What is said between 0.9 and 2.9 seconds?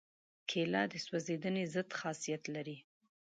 د سوځېدنې ضد خاصیت لري.